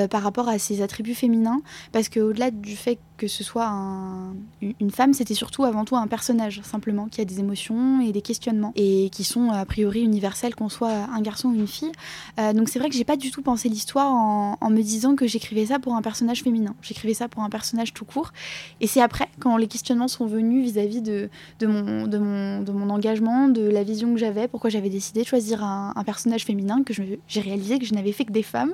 [0.10, 1.62] par rapport à ses attributs féminins,
[1.92, 3.72] parce que au-delà du fait que ce soit
[4.62, 8.22] une femme, c'était surtout avant tout un personnage, simplement, qui a des émotions et des
[8.22, 11.94] questionnements, et qui sont a priori universels, qu'on soit un garçon ou une fille.
[12.38, 15.26] Euh, donc c'est vrai que j'ai pas du tout pensé l'histoire en, me disant que
[15.26, 16.76] j'écrivais ça pour un personnage féminin.
[16.82, 18.34] J'écrivais ça pour un personnage tout court.
[18.82, 21.30] Et c'est après, quand les questionnements sont venus vis-à-vis de,
[21.62, 26.84] mon engagement, de la vision que j'avais, pourquoi j'avais décidé de choisir un, personnage féminin,
[26.84, 28.74] que j'ai réalisé que je n'avais fait que des femmes,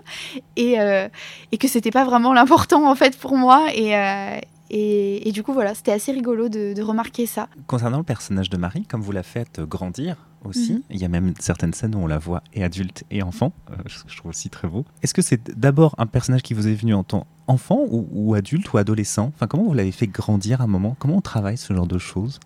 [0.55, 1.07] et, euh,
[1.51, 3.67] et que c'était pas vraiment l'important en fait pour moi.
[3.75, 4.38] Et, euh,
[4.69, 7.49] et, du coup, voilà, c'était assez rigolo de, remarquer ça.
[7.67, 10.81] Concernant le personnage de Marie, comme vous la faites grandir aussi, mhm.
[10.89, 13.75] il y a même certaines scènes où on la voit et adulte et enfant, euh,
[13.87, 14.85] ce que je trouve aussi très beau.
[15.03, 18.33] Est-ce que c'est d'abord un personnage qui vous est venu en tant enfant ou, ou
[18.35, 19.31] adulte ou adolescent?
[19.35, 20.95] Enfin, comment vous l'avez fait grandir à un moment?
[20.97, 22.39] Comment on travaille ce genre de choses?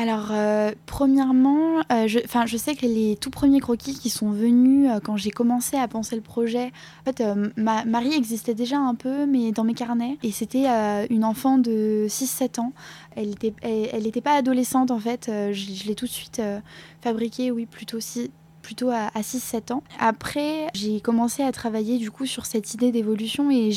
[0.00, 5.00] Alors, euh, premièrement, euh, je, sais que les tout premiers croquis qui sont venus euh,
[5.00, 7.20] quand j'ai commencé à penser le projet, en fait,
[7.56, 10.16] Marie existait déjà un peu, mais dans mes carnets.
[10.22, 10.66] Et c'était
[11.10, 12.72] une enfant de 6-7 ans.
[13.16, 15.28] Elle n'était elle, était pas adolescente, en fait.
[15.28, 16.40] je, je l'ai tout de suite
[17.00, 18.30] fabriquée, oui, plutôt si,
[18.68, 19.82] plutôt à, 6-7 ans.
[19.98, 23.72] Après, j'ai commencé à travailler du coup sur cette idée d'évolution et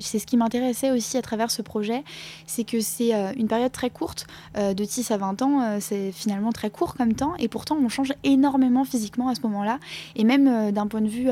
[0.00, 2.04] c'est ce qui m'intéressait aussi à travers ce projet,
[2.46, 5.78] c'est que c'est euh, une période très courte, euh, de 10 à 20 ans, euh,
[5.80, 9.80] c'est finalement très court comme temps et pourtant on change énormément physiquement à ce moment-là
[10.14, 11.30] et même d'un point de vue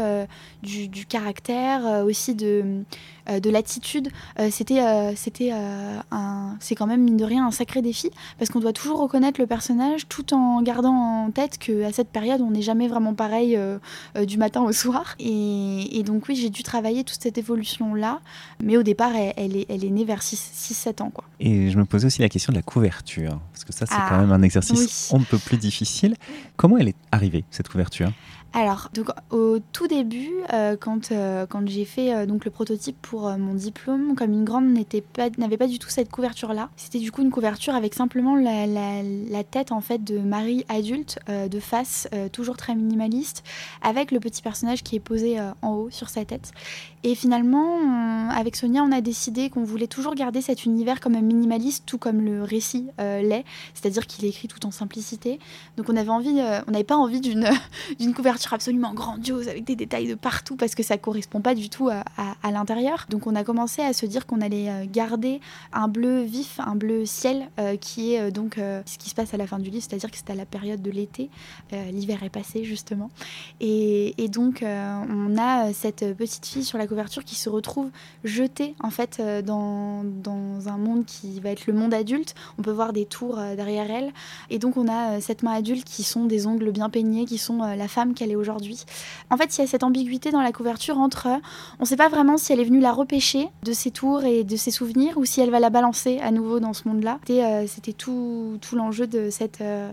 [0.64, 2.82] du, caractère, aussi de
[3.28, 4.08] de l'attitude.
[4.38, 8.50] Euh, c'était euh, c'était un, c'est quand même mine de rien un sacré défi parce
[8.50, 12.40] qu'on doit toujours reconnaître le personnage tout en gardant en tête que à cette période
[12.40, 13.58] on n'est jamais vraiment pareil
[14.26, 15.14] du matin au soir.
[15.18, 18.20] Et, donc oui, j'ai dû travailler toute cette évolution là,
[18.62, 21.24] mais au départ elle, est, elle est née vers 6-7 ans quoi.
[21.40, 24.06] Et je me posais aussi la question de la couverture parce que ça c'est quand
[24.10, 26.14] ah, même un exercice on ne peut plus difficile.
[26.56, 28.12] Comment elle est arrivée cette couverture?
[28.58, 32.96] Alors, donc, au tout début, euh, quand, euh, quand j'ai fait euh, donc le prototype
[33.02, 36.70] pour mon diplôme, comme une grande n'avait pas, pas du tout cette couverture-là.
[36.74, 41.60] C'était du coup une couverture avec simplement la, tête en fait de Marie adulte, de
[41.60, 43.44] face, toujours très minimaliste,
[43.82, 46.52] avec le petit personnage qui est posé en haut sur sa tête.
[47.04, 51.84] Et finalement, avec Sonia, on a décidé qu'on voulait toujours garder cet univers comme minimaliste,
[51.86, 55.38] tout comme le récit l'est, c'est-à-dire qu'il est écrit tout en simplicité.
[55.76, 57.44] Donc on avait envie, on n'avait pas envie d'une
[58.14, 61.88] couverture absolument grandiose avec des détails de partout parce que ça correspond pas du tout
[61.88, 63.06] à, l'intérieur.
[63.08, 65.40] Donc on a commencé à se dire qu'on allait euh, garder
[65.72, 69.34] un bleu vif, un bleu ciel euh, qui est euh, donc ce qui se passe
[69.34, 71.30] à la fin du livre, c'est-à-dire que c'est à la période de l'été.
[71.72, 73.10] L'hiver est passé justement.
[73.60, 77.90] Et, donc on a cette petite fille sur la couverture qui se retrouve
[78.24, 82.34] jetée en fait dans, dans un monde qui va être le monde adulte.
[82.58, 84.12] On peut voir des tours derrière elle.
[84.50, 87.58] Et donc on a cette main adulte qui sont des ongles bien peignés, qui sont
[87.58, 88.84] la femme qu'elle est aujourd'hui.
[89.30, 91.28] En fait, il y a cette ambiguïté dans la couverture entre
[91.78, 94.44] on ne sait pas vraiment si elle est venue la repêcher de ses tours et
[94.44, 97.18] de ses souvenirs ou si elle va la balancer à nouveau dans ce monde-là.
[97.26, 99.90] C'était euh, tout, tout l'enjeu de cette, euh,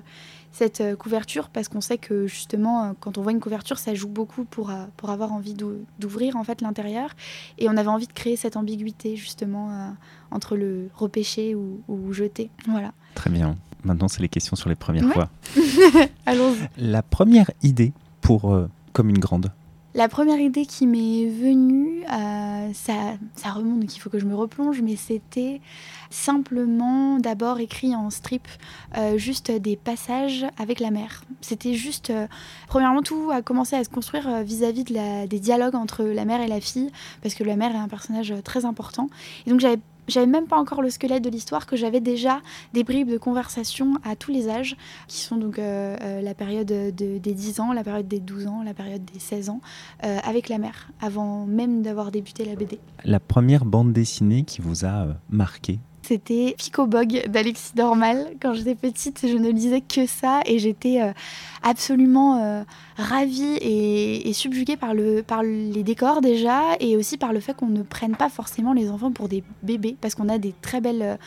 [0.52, 4.08] cette euh, couverture parce qu'on sait que justement, quand on voit une couverture, ça joue
[4.08, 5.56] beaucoup pour, pour avoir envie
[6.00, 7.12] d'ouvrir en fait l'intérieur.
[7.58, 9.94] Et on avait envie de créer cette ambiguïté justement
[10.32, 12.50] entre le repêcher ou, ou jeter.
[12.68, 12.92] Voilà.
[13.16, 13.56] Très bien.
[13.84, 15.30] Maintenant, c'est les questions sur les premières fois.
[16.26, 16.70] Allons-y.
[16.78, 17.92] La première idée
[18.32, 19.52] euh, Comme une grande
[19.96, 24.34] la première idée qui m'est venue, euh, ça, remonte, donc il faut que je me
[24.34, 25.62] replonge, mais c'était
[26.10, 28.48] simplement d'abord écrit en strip,
[28.98, 31.24] euh, juste des passages avec la mer.
[31.42, 32.12] C'était juste,
[32.66, 36.60] premièrement, tout a commencé à se construire vis-à-vis des dialogues entre la mère et la
[36.60, 36.90] fille,
[37.22, 39.10] parce que la mère est un personnage très important.
[39.46, 39.78] Et donc j'avais
[40.08, 42.42] j'avais même pas encore le squelette de l'histoire, que j'avais déjà
[42.74, 44.76] des bribes de conversation à tous les âges,
[45.08, 48.64] qui sont donc euh, euh, la période des 10 ans, la période des 12 ans,
[48.64, 49.62] la période des 16 ans,
[50.04, 52.80] euh, avec la mère, avant même d'avoir débuté la BD.
[53.04, 55.80] La première bande dessinée qui vous a marqué?
[56.06, 58.34] C'était Pico Bog d'Alexis Dormal.
[58.42, 61.00] Quand j'étais petite, je ne lisais que ça et j'étais
[61.62, 62.66] absolument
[62.98, 67.68] ravie et, subjuguée par, le, par les décors déjà et aussi par le fait qu'on
[67.68, 71.18] ne prenne pas forcément les enfants pour des bébés parce qu'on a des très belles,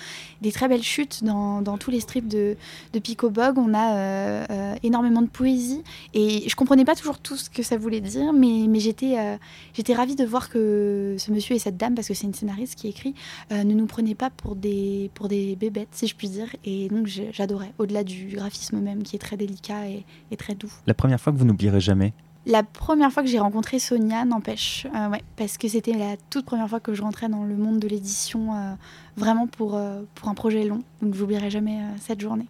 [0.42, 2.56] des très belles chutes dans, tous les strips de,
[2.92, 3.58] de Pico Bog.
[3.58, 5.82] On a euh, euh, énormément de poésie
[6.14, 9.36] et je comprenais pas toujours tout ce que ça voulait dire, mais, j'étais euh,
[9.74, 12.74] j'étais ravie de voir que ce monsieur et cette dame, parce que c'est une scénariste
[12.76, 13.14] qui écrit,
[13.50, 14.65] ne nous prenaient pas pour des,
[15.14, 16.48] pour des bébêtes, si je puis dire.
[16.64, 20.72] Et donc j'adorais, au-delà du graphisme même qui est très délicat et, et très doux.
[20.86, 22.12] La première fois que vous n'oublierez jamais?
[22.48, 26.44] La première fois que j'ai rencontré Sonia, n'empêche, euh, ouais, parce que c'était la toute
[26.44, 28.74] première fois que je rentrais dans le monde de l'édition, euh,
[29.16, 30.82] vraiment pour, euh, pour un projet long.
[31.02, 32.46] Donc j'oublierai jamais cette journée.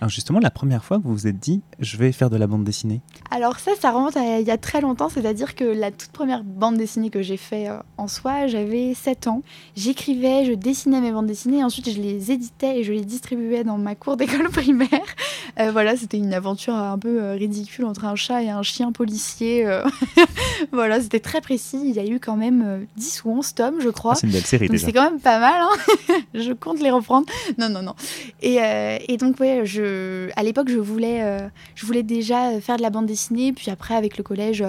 [0.00, 2.46] Alors justement, la première fois que vous vous êtes dit, je vais faire de la
[2.46, 3.00] bande dessinée
[3.30, 6.44] Alors ça, ça remonte à il y a très longtemps, c'est-à-dire que la toute première
[6.44, 9.42] bande dessinée que j'ai fait en soi, j'avais 7 ans.
[9.74, 13.78] J'écrivais, je dessinais mes bandes dessinées, ensuite je les éditais et je les distribuais dans
[13.78, 14.88] ma cour d'école primaire.
[15.56, 19.18] voilà, c'était une aventure un peu ridicule entre un chat et un chien policier
[19.66, 19.82] euh,
[20.72, 21.80] voilà, c'était très précis.
[21.84, 24.12] Il y a eu quand même 10 euh, ou 11 tomes, je crois.
[24.12, 25.62] Ah, c'est une belle série donc C'est quand même pas mal.
[25.62, 25.94] Hein.
[26.34, 27.26] je compte les reprendre.
[27.58, 27.94] Non, non, non.
[28.42, 32.90] Et, euh, donc, ouais, je, à l'époque, je voulais, je voulais déjà faire de la
[32.90, 33.52] bande dessinée.
[33.52, 34.64] Puis après, avec le collège,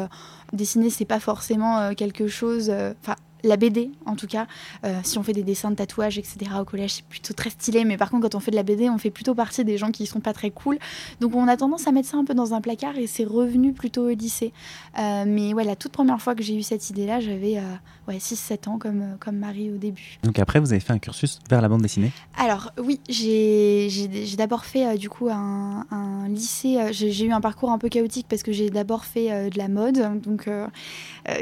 [0.53, 2.69] dessiner, c'est pas forcément quelque chose.
[2.69, 4.47] Enfin, la BD en tout cas.
[4.83, 6.37] Euh, si on fait des dessins de tatouages, etc.
[6.59, 7.85] au collège, c'est plutôt très stylé.
[7.85, 9.91] Mais par contre, quand on fait de la BD, on fait plutôt partie des gens
[9.91, 10.77] qui sont pas très cool.
[11.19, 13.73] Donc on a tendance à mettre ça un peu dans un placard et c'est revenu
[13.73, 14.53] plutôt au lycée.
[14.97, 17.61] Euh, mais ouais, la toute première fois que j'ai eu cette idée-là, j'avais euh,
[18.07, 20.17] ouais, 6-7 ans comme, comme Marie au début.
[20.23, 22.11] Donc après, vous avez fait un cursus vers la bande dessinée?
[22.37, 23.89] Alors oui, j'ai
[24.37, 25.85] d'abord fait du coup un,
[26.29, 26.77] lycée.
[26.91, 30.21] j'ai eu un parcours un peu chaotique parce que j'ai d'abord fait de la mode,
[30.21, 30.49] donc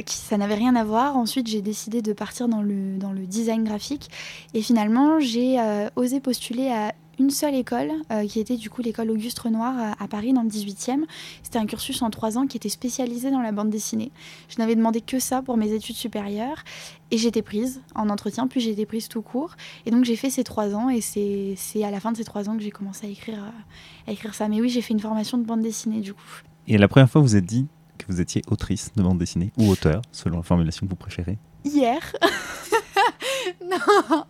[0.05, 1.17] qui, ça n'avait rien à voir.
[1.17, 4.09] Ensuite, j'ai décidé de partir dans le, dans le design graphique.
[4.53, 8.81] Et finalement, j'ai euh, osé postuler à une seule école, euh, qui était du coup
[8.81, 11.03] l'école Auguste Renoir à, Paris dans le 18e.
[11.41, 14.11] C'était un cursus en trois ans qui était spécialisé dans la bande dessinée.
[14.49, 16.63] Je n'avais demandé que ça pour mes études supérieures
[17.09, 19.55] et j'étais prise en entretien, puis été prise tout court.
[19.85, 22.49] Et donc j'ai fait ces trois ans et c'est à la fin de ces trois
[22.49, 24.47] ans que j'ai commencé à écrire, euh, à écrire ça.
[24.47, 26.41] Mais oui, j'ai fait une formation de bande dessinée du coup.
[26.67, 29.69] Et la première fois, vous êtes dit que vous étiez autrice de bande dessinée ou
[29.69, 31.37] auteur, selon la formulation que vous préférez?
[31.67, 31.99] Hier.
[33.63, 33.77] non,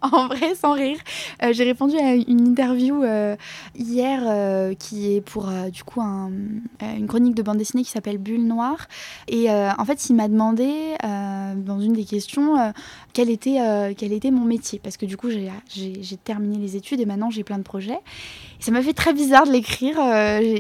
[0.02, 0.98] en vrai, sans rire.
[1.44, 3.36] Euh, j'ai répondu à une interview euh,
[3.76, 8.46] hier euh, qui est pour du coup une chronique de bande dessinée qui s'appelle Bulle
[8.46, 8.88] Noire.
[9.28, 12.74] Et en fait, il m'a demandé dans une des questions
[13.18, 13.58] quel, était,
[13.98, 14.80] quel était mon métier.
[14.82, 17.98] Parce que du coup, j'ai terminé les études et maintenant j'ai plein de projets.
[18.60, 19.96] ça m'a fait très bizarre de l'écrire.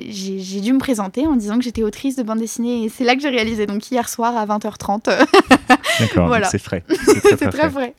[0.10, 3.15] j'ai dû me présenter en disant que j'étais autrice de bande dessinée et c'est là
[3.15, 3.67] que j'ai réalisé.
[3.67, 5.06] Donc hier soir à 20h30.
[6.00, 6.50] D'accord, voilà.
[6.50, 6.84] c'est frais.
[6.89, 7.93] C'est très, frais.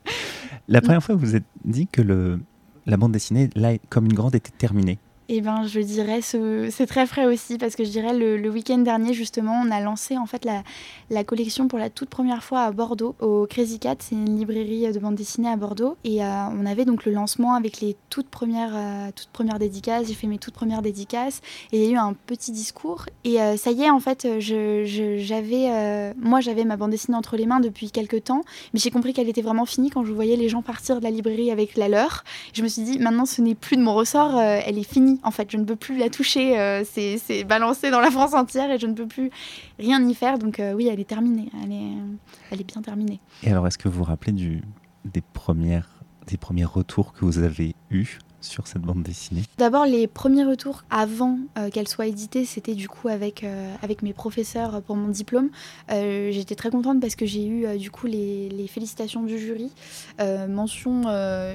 [0.67, 2.39] La première fois, vous vous êtes dit que le,
[2.85, 4.99] la bande dessinée, là, comme une grande, était terminée.
[5.31, 9.13] Eh ben, je dirais, c'est très frais aussi, parce que je dirais, le, week-end dernier,
[9.13, 13.13] justement, on a lancé en fait la, collection pour la toute première fois à Bordeaux,
[13.19, 15.97] au Crazy Cat, c'est une librairie de bande dessinée à Bordeaux.
[16.03, 20.07] Et euh, on avait donc le lancement avec les toutes premières, euh, toutes premières dédicaces,
[20.07, 23.05] j'ai fait mes toutes premières dédicaces, et il y a eu un petit discours.
[23.23, 27.45] Et euh, ça y est, en fait, j'avais, moi, j'avais ma bande dessinée entre les
[27.45, 28.41] mains depuis quelques temps,
[28.73, 31.11] mais j'ai compris qu'elle était vraiment finie quand je voyais les gens partir de la
[31.11, 32.23] librairie avec la leur.
[32.53, 35.31] Je me suis dit, maintenant, ce n'est plus de mon ressort, elle est finie en
[35.31, 35.51] fait.
[35.51, 36.59] Je ne peux plus la toucher.
[36.59, 39.29] Euh, c'est balancé dans la France entière et je ne peux plus
[39.77, 40.37] rien y faire.
[40.37, 41.49] Donc euh, oui, elle est terminée.
[41.63, 41.93] Elle est,
[42.51, 43.19] elle est bien terminée.
[43.43, 44.61] Et alors, est-ce que vous vous rappelez
[45.05, 45.89] des, premières,
[46.27, 48.19] des premiers retours que vous avez eus?
[48.41, 52.87] Sur cette bande dessinée D'abord, les premiers retours avant euh, qu'elle soit éditée, c'était du
[52.87, 55.49] coup avec, euh, avec mes professeurs pour mon diplôme.
[55.91, 59.71] Euh, j'étais très contente parce que j'ai eu du coup les, les, félicitations du jury,
[60.19, 61.03] mention,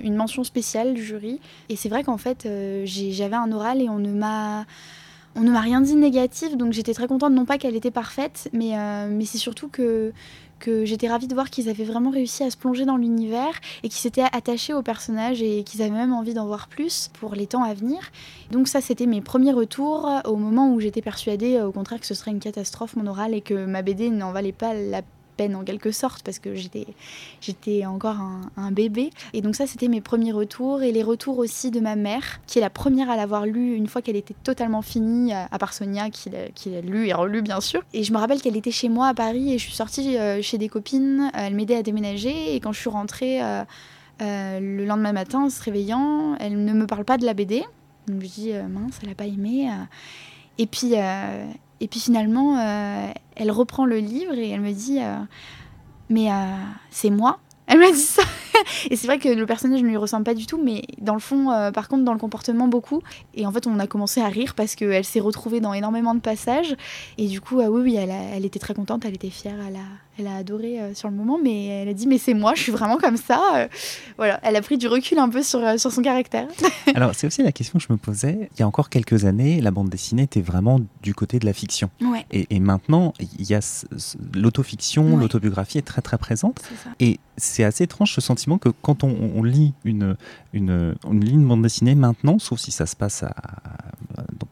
[0.02, 1.40] une mention spéciale du jury.
[1.68, 2.48] Et c'est vrai qu'en fait,
[2.84, 4.64] j'avais un oral et on ne m'a
[5.36, 7.90] on ne m'a rien dit de négatif, donc j'étais très contente, non pas qu'elle était
[7.90, 8.74] parfaite, mais,
[9.08, 10.12] mais c'est surtout que
[10.64, 13.90] que j'étais ravie de voir qu'ils avaient vraiment réussi à se plonger dans l'univers et
[13.90, 17.46] qu'ils s'étaient attachés aux personnages et qu'ils avaient même envie d'en voir plus pour les
[17.46, 18.00] temps à venir.
[18.50, 22.14] Donc ça, c'était mes premiers retours au moment où j'étais persuadée, au contraire, que ce
[22.14, 25.64] serait une catastrophe mon oral et que ma BD n'en valait pas la peine en
[25.64, 26.86] quelque sorte parce que j'étais
[27.40, 28.16] j'étais encore
[28.56, 29.10] un, bébé.
[29.32, 32.58] Et donc ça c'était mes premiers retours et les retours aussi de ma mère qui
[32.58, 36.10] est la première à l'avoir lu une fois qu'elle était totalement finie à part Sonia
[36.10, 37.82] qui l'a lu et relu bien sûr.
[37.92, 40.40] Et je me rappelle qu'elle était chez moi à Paris et je suis sortie euh,
[40.42, 42.54] chez des copines elle m'aidait à déménager.
[42.54, 43.64] Et quand je suis rentrée euh,
[44.22, 47.64] euh, le lendemain matin en se réveillant elle ne me parle pas de la BD
[48.06, 49.68] donc je dis mince elle a pas aimé
[50.58, 50.94] et puis
[51.80, 55.16] et puis finalement, euh, elle reprend le livre et elle me dit euh,
[56.08, 56.34] Mais euh,
[56.90, 57.38] c'est moi?
[57.66, 58.22] Elle m'a dit ça.
[58.90, 61.20] et c'est vrai que le personnage ne lui ressemble pas du tout, mais dans le
[61.20, 63.02] fond, par contre, dans le comportement, beaucoup.
[63.34, 66.20] Et en fait, on a commencé à rire parce qu'elle s'est retrouvée dans énormément de
[66.20, 66.76] passages.
[67.18, 69.86] Et du coup, oui, oui, elle, elle, était très contente, elle était fière, elle a,
[70.18, 72.62] elle a adoré euh, sur le moment, mais elle a dit mais c'est moi, je
[72.62, 73.40] suis vraiment comme ça.
[73.56, 73.68] Euh,
[74.16, 76.46] voilà, elle a pris du recul un peu sur, euh, sur son caractère.
[76.94, 78.48] Alors c'est aussi la question que je me posais.
[78.54, 81.52] Il y a encore quelques années, la bande dessinée était vraiment du côté de la
[81.52, 81.90] fiction.
[82.00, 82.24] Ouais.
[82.30, 83.60] Et, maintenant, il y a
[84.34, 86.62] l'autofiction, l'autobiographie est très très présente.
[87.00, 90.16] Et c'est assez étrange ce sentiment que quand on, lit une,
[90.52, 93.34] une, une, une bande dessinée maintenant, sauf si ça se passe à,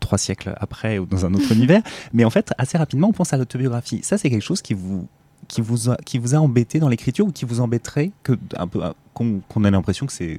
[0.00, 3.32] trois siècles après ou dans un autre univers, mais en fait assez rapidement on pense
[3.32, 4.00] à l'autobiographie.
[4.02, 5.06] Ça c'est quelque chose qui vous
[5.48, 8.66] qui vous a, qui vous a embêté dans l'écriture ou qui vous embêterait que un
[8.66, 8.80] peu
[9.14, 10.38] qu'on ait l'impression que c'est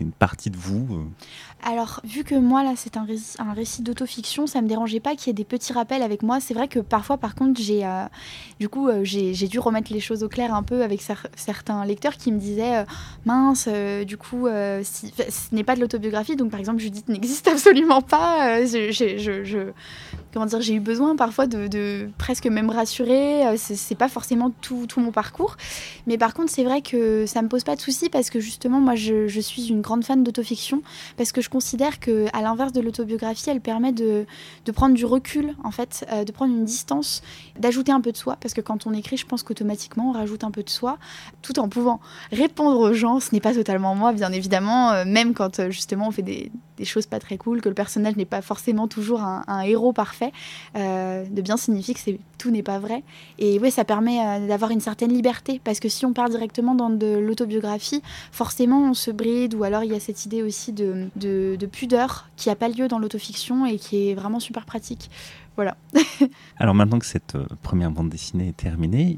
[0.00, 1.04] une partie de vous euh
[1.62, 3.04] Alors, vu que moi, là, c'est un,
[3.52, 6.40] récit, d'autofiction, ça me dérangeait pas qu'il y ait des petits rappels avec moi.
[6.40, 8.04] C'est vrai que parfois, par contre, j'ai euh,
[8.60, 11.02] du coup, euh, j'ai dû remettre les choses au clair un peu avec
[11.36, 12.84] certains lecteurs qui me disaient
[13.26, 13.68] mince,
[14.06, 14.46] du coup,
[14.82, 18.58] si, ce n'est pas de l'autobiographie, donc par exemple, Judith n'existe absolument pas.
[20.32, 23.56] comment dire, j'ai eu besoin parfois de, presque même rassurer.
[23.56, 25.56] C'est pas forcément tout, tout mon parcours,
[26.06, 28.78] mais par contre, c'est vrai que ça me pose pas de soucis parce que justement,
[28.78, 30.82] moi, je, suis une grande fan d'autofiction
[31.16, 34.24] parce que je considère que, à l'inverse de l'autobiographie, elle permet de,
[34.72, 37.22] prendre du recul, en fait, euh, de prendre une distance,
[37.58, 40.44] d'ajouter un peu de soi, parce que quand on écrit, je pense qu'automatiquement, on rajoute
[40.44, 40.96] un peu de soi,
[41.42, 41.98] tout en pouvant
[42.30, 43.18] répondre aux gens.
[43.18, 46.52] Ce n'est pas totalement moi, bien évidemment, euh, même quand euh, justement on fait des,
[46.84, 50.32] choses pas très cool, que le personnage n'est pas forcément toujours un, héros parfait,
[50.74, 52.00] de bien signifier que
[52.36, 53.02] tout n'est pas vrai.
[53.38, 56.90] Et oui, ça permet d'avoir une certaine liberté, parce que si on part directement dans
[56.90, 61.08] de l'autobiographie, forcément on se bride, ou alors il y a cette idée aussi de,
[61.16, 65.10] de, pudeur qui n'a pas lieu dans l'autofiction et qui est vraiment super pratique.
[65.56, 65.76] Voilà.
[66.58, 69.16] alors maintenant que cette euh, première bande dessinée est terminée,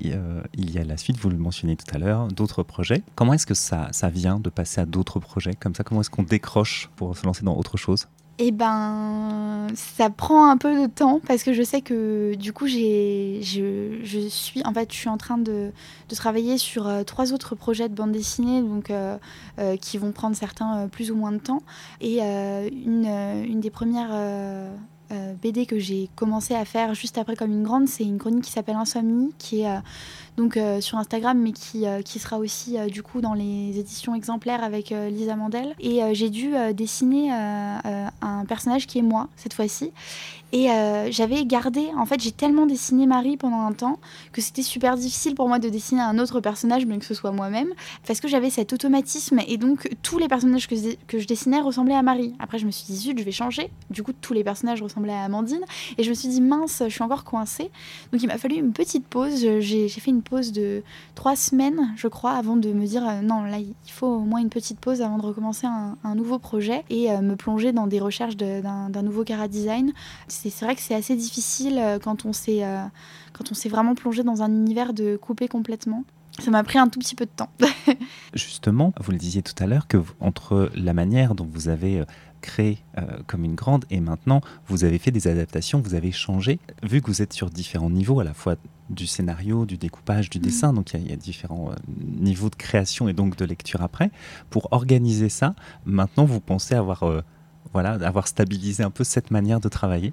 [0.55, 3.03] il y a la suite, vous le mentionnez tout à l'heure, d'autres projets.
[3.15, 5.83] Comment est-ce que ça, ça vient de passer à d'autres projets comme ça?
[5.83, 8.07] Comment est-ce qu'on décroche pour se lancer dans autre chose?
[8.39, 12.67] Eh ben, ça prend un peu de temps parce que je sais que du coup,
[12.67, 15.73] j'ai, je, suis, en fait, je suis en train de,
[16.15, 19.17] travailler sur euh, trois autres projets de bande dessinée, donc euh,
[19.59, 21.63] euh, qui vont prendre certains plus ou moins de temps.
[22.03, 24.15] Et une, une, des premières
[25.41, 28.53] BD que j'ai commencé à faire juste après comme une grande, c'est une chronique qui
[28.53, 29.79] s'appelle Insomnie, qui est
[30.37, 34.91] donc sur Instagram, mais qui, qui sera aussi du coup dans les éditions exemplaires avec
[34.91, 35.75] Lisa Mandel.
[35.81, 39.93] Et j'ai dû dessiner un personnage qui est moi cette fois-ci.
[40.53, 43.99] Et euh, j'avais gardé, en fait, j'ai tellement dessiné Marie pendant un temps
[44.33, 47.33] que c'était super difficile pour moi de dessiner un autre personnage, bien que ce soit
[47.33, 47.69] moi-même,
[48.07, 50.75] parce que j'avais cet automatisme et donc tous les personnages que,
[51.07, 52.35] que je dessinais ressemblaient à Marie.
[52.39, 53.71] Après, je me suis dit, zut, je vais changer.
[53.91, 55.65] Du coup, tous les personnages ressemblaient à Amandine
[55.99, 57.71] et je me suis dit, mince, je suis encore coincée.
[58.13, 59.47] Donc, il m'a fallu une petite pause.
[59.59, 60.83] J'ai fait une pause de
[61.15, 64.41] trois semaines, je crois, avant de me dire, euh, non, là, il faut au moins
[64.41, 68.01] une petite pause avant de recommencer un, nouveau projet et euh, me plonger dans des
[68.01, 69.93] recherches d'un nouveau cara design
[70.29, 72.63] c'est vrai que c'est assez difficile euh, quand on s'est
[73.33, 76.05] quand on s'est vraiment plongé dans un univers de couper complètement.
[76.39, 77.51] Ça m'a pris un tout petit peu de temps.
[78.35, 82.05] Justement, vous le disiez tout à l'heure que entre la manière dont vous avez euh,
[82.43, 82.79] créé
[83.27, 86.61] comme une grande et maintenant vous avez fait des adaptations, vous avez changé.
[86.83, 88.57] Vu que vous êtes sur différents niveaux, à la fois
[88.89, 90.43] du scénario, du découpage, du mm.
[90.43, 94.11] dessin, donc il y, a différents niveaux de création et donc de lecture après.
[94.51, 95.55] Pour organiser ça,
[95.87, 97.03] maintenant vous pensez avoir
[97.73, 100.13] voilà, avoir stabilisé un peu cette manière de travailler?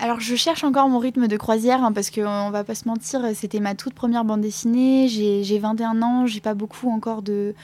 [0.00, 3.22] Alors je cherche encore mon rythme de croisière hein, parce qu'on va pas se mentir,
[3.34, 5.08] c'était ma toute première bande dessinée.
[5.08, 7.54] J'ai 21 ans, j'ai pas beaucoup encore de,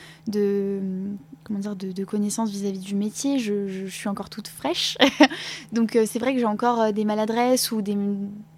[1.45, 3.39] comment dire de, connaissances vis-à-vis du métier.
[3.39, 4.97] Je, suis encore toute fraîche,
[5.73, 7.97] donc euh, c'est vrai que j'ai encore euh, des maladresses ou des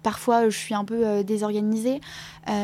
[0.07, 1.99] parfois je suis un peu euh, désorganisée.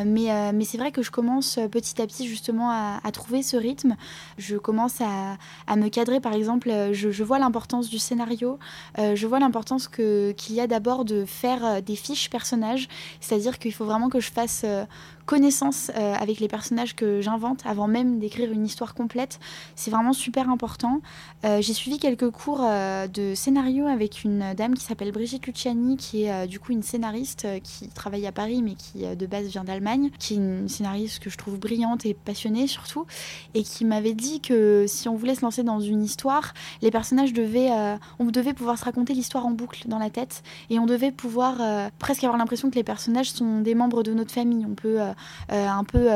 [0.05, 3.97] mais, mais c'est vrai que je commence petit à petit justement à, trouver ce rythme.
[4.37, 5.37] Je commence à,
[5.67, 6.69] à me cadrer par exemple.
[6.93, 8.59] Je, vois l'importance du scénario.
[8.97, 12.87] je vois l'importance qu'il y a d'abord de faire euh, des fiches personnages,
[13.19, 14.85] c'est-à-dire qu'il faut vraiment que je fasse euh,
[15.25, 19.39] connaissance euh, avec les personnages que j'invente avant même d'écrire une histoire complète.
[19.75, 21.01] C'est vraiment super important.
[21.43, 26.47] J'ai suivi quelques cours de scénario avec une dame qui s'appelle Brigitte Luciani, qui est
[26.47, 27.32] du coup une scénariste
[27.63, 31.29] qui travaille à Paris mais qui de base vient d'Allemagne, qui est une scénariste que
[31.29, 33.05] je trouve brillante et passionnée surtout,
[33.53, 37.33] et qui m'avait dit que si on voulait se lancer dans une histoire, les personnages
[37.33, 37.71] devaient,
[38.19, 41.57] on devait pouvoir se raconter l'histoire en boucle dans la tête et on devait pouvoir
[41.59, 44.65] euh, presque avoir l'impression que les personnages sont des membres de notre famille.
[44.65, 45.11] On peut euh,
[45.51, 46.07] euh, un peu,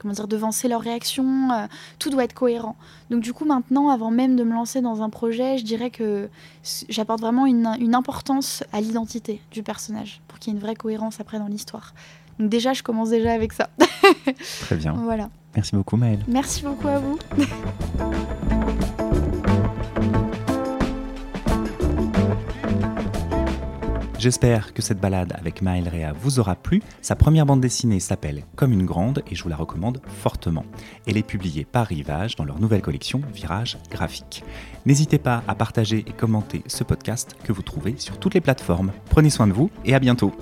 [0.00, 1.68] comment dire, devancer leurs réactions.
[1.98, 2.76] tout doit être cohérent.
[3.10, 6.28] Donc du coup, maintenant, avant même de me lancer dans un projet, je dirais que
[6.88, 10.74] j'apporte vraiment une, une importance à l'identité du personnage pour qu'il y ait une vraie
[10.74, 11.94] cohérence après dans l'histoire.
[12.38, 13.70] Donc déjà, je commence déjà avec ça.
[14.60, 14.92] Très bien.
[14.92, 15.30] Voilà.
[15.54, 16.24] Merci beaucoup, Maëlle.
[16.26, 17.18] Merci beaucoup à vous.
[24.24, 26.80] J'espère que cette balade avec Maël Rea vous aura plu.
[27.02, 30.64] Sa première bande dessinée s'appelle Comme une grande et je vous la recommande fortement.
[31.06, 34.42] Elle est publiée par Rivage dans leur nouvelle collection Virage graphique.
[34.86, 38.92] N'hésitez pas à partager et commenter ce podcast que vous trouvez sur toutes les plateformes.
[39.08, 40.32] Prenez soin de vous et à bientôt.